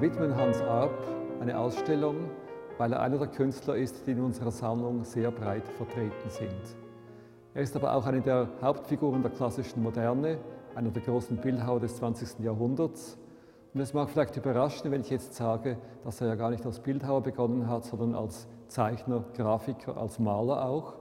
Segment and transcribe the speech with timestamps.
[0.00, 0.98] Widmen Hans Arp
[1.42, 2.30] eine Ausstellung,
[2.78, 6.76] weil er einer der Künstler ist, die in unserer Sammlung sehr breit vertreten sind.
[7.52, 10.38] Er ist aber auch eine der Hauptfiguren der klassischen Moderne,
[10.74, 12.38] einer der großen Bildhauer des 20.
[12.38, 13.18] Jahrhunderts.
[13.74, 16.80] Und es mag vielleicht überraschen, wenn ich jetzt sage, dass er ja gar nicht als
[16.80, 20.94] Bildhauer begonnen hat, sondern als Zeichner, Grafiker, als Maler auch.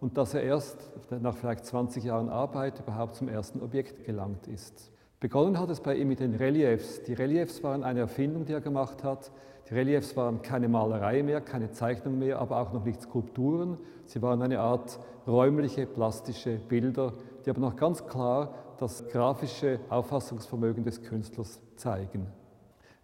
[0.00, 4.90] Und dass er erst nach vielleicht 20 Jahren Arbeit überhaupt zum ersten Objekt gelangt ist.
[5.20, 7.02] Begonnen hat es bei ihm mit den Reliefs.
[7.02, 9.32] Die Reliefs waren eine Erfindung, die er gemacht hat.
[9.68, 13.78] Die Reliefs waren keine Malerei mehr, keine Zeichnung mehr, aber auch noch nicht Skulpturen.
[14.04, 20.84] Sie waren eine Art räumliche, plastische Bilder, die aber noch ganz klar das grafische Auffassungsvermögen
[20.84, 22.28] des Künstlers zeigen.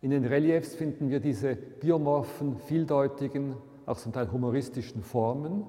[0.01, 3.57] In den Reliefs finden wir diese biomorphen, vieldeutigen,
[3.87, 5.65] auch zum Teil humoristischen Formen.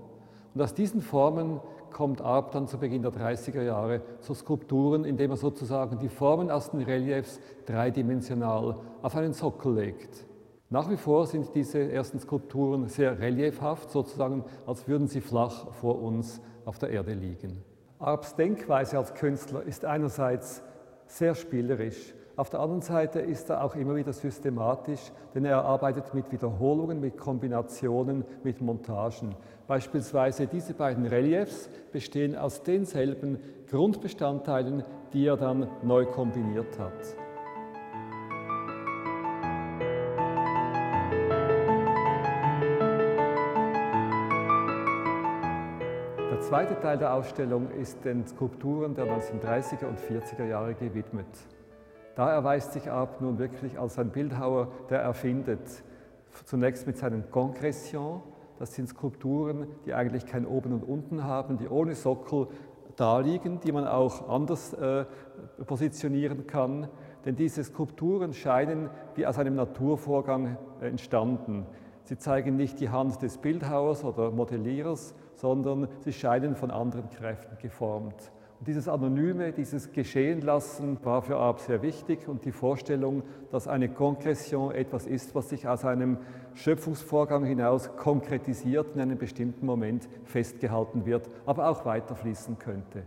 [0.54, 1.59] Und aus diesen Formen
[1.95, 6.52] kommt Arp dann zu Beginn der 30er Jahre zu Skulpturen, indem er sozusagen die Formen
[6.52, 10.26] aus den Reliefs dreidimensional auf einen Sockel legt.
[10.70, 16.02] Nach wie vor sind diese ersten Skulpturen sehr reliefhaft, sozusagen als würden sie flach vor
[16.02, 17.63] uns auf der Erde liegen.
[17.98, 20.63] Arps Denkweise als Künstler ist einerseits
[21.07, 26.13] sehr spielerisch, auf der anderen Seite ist er auch immer wieder systematisch, denn er arbeitet
[26.13, 29.35] mit Wiederholungen, mit Kombinationen, mit Montagen.
[29.67, 36.91] Beispielsweise diese beiden Reliefs bestehen aus denselben Grundbestandteilen, die er dann neu kombiniert hat.
[46.31, 51.25] Der zweite Teil der Ausstellung ist den Skulpturen der 1930er und 40er Jahre gewidmet.
[52.16, 55.84] Da erweist sich Arp nun wirklich als ein Bildhauer, der erfindet.
[56.46, 58.21] Zunächst mit seinen Concretions,
[58.58, 62.48] das sind Skulpturen, die eigentlich kein Oben und Unten haben, die ohne Sockel
[62.96, 65.06] daliegen, die man auch anders äh,
[65.66, 66.88] positionieren kann.
[67.25, 71.66] Denn diese Skulpturen scheinen wie aus einem Naturvorgang entstanden.
[72.04, 77.58] Sie zeigen nicht die Hand des Bildhauers oder Modellierers, sondern sie scheinen von anderen Kräften
[77.58, 78.31] geformt.
[78.62, 83.22] Dieses Anonyme, dieses Geschehenlassen war für Arp sehr wichtig und die Vorstellung,
[83.52, 86.18] dass eine Konkretion etwas ist, was sich aus einem
[86.54, 93.04] Schöpfungsvorgang hinaus konkretisiert, in einem bestimmten Moment festgehalten wird, aber auch weiterfließen könnte.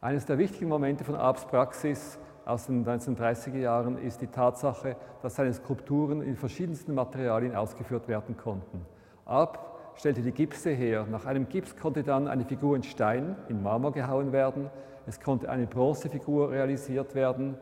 [0.00, 5.36] Eines der wichtigen Momente von Arps Praxis aus den 1930er Jahren ist die Tatsache, dass
[5.36, 8.84] seine Skulpturen in verschiedensten Materialien ausgeführt werden konnten.
[9.24, 11.06] Arp stellte die Gipse her.
[11.10, 14.70] Nach einem Gips konnte dann eine Figur in Stein, in Marmor gehauen werden.
[15.06, 17.56] Es konnte eine Bronzefigur realisiert werden.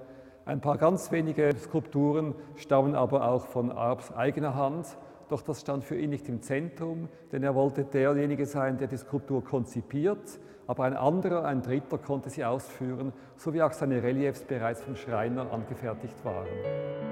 [0.45, 4.97] Ein paar ganz wenige Skulpturen stammen aber auch von Arps eigener Hand.
[5.29, 8.97] Doch das stand für ihn nicht im Zentrum, denn er wollte derjenige sein, der die
[8.97, 14.43] Skulptur konzipiert, aber ein anderer, ein Dritter konnte sie ausführen, so wie auch seine Reliefs
[14.43, 17.12] bereits vom Schreiner angefertigt waren.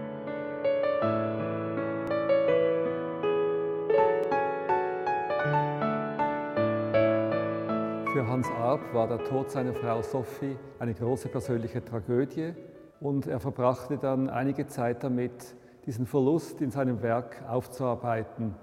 [8.12, 12.54] Für Hans Arp war der Tod seiner Frau Sophie eine große persönliche Tragödie
[13.00, 15.54] und er verbrachte dann einige Zeit damit,
[15.87, 18.56] diesen Verlust in seinem Werk aufzuarbeiten.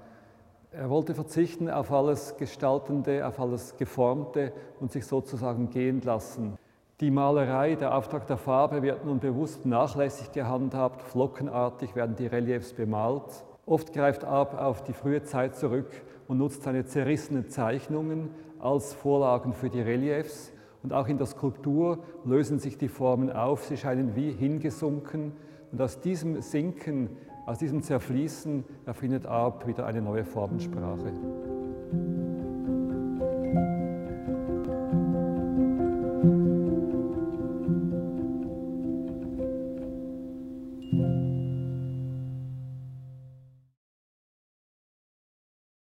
[0.72, 6.58] Er wollte verzichten auf alles Gestaltende, auf alles Geformte und sich sozusagen gehen lassen.
[7.00, 12.74] Die Malerei, der Auftrag der Farbe wird nun bewusst nachlässig gehandhabt, flockenartig werden die Reliefs
[12.74, 13.46] bemalt.
[13.68, 15.92] Oft greift Arp auf die frühe Zeit zurück
[16.30, 18.30] und nutzt seine zerrissenen Zeichnungen
[18.60, 20.54] als Vorlagen für die Reliefs.
[20.84, 25.34] Und auch in der Skulptur lösen sich die Formen auf, sie scheinen wie hingesunken.
[25.74, 27.10] Und aus diesem Sinken,
[27.46, 31.12] aus diesem Zerfließen erfindet Arp wieder eine neue Formensprache.